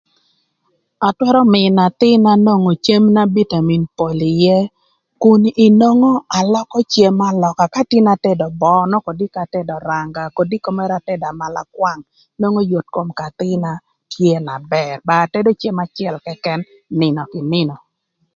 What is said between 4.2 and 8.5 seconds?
ïë kun inwongo alökö cem alöka ka tin atedo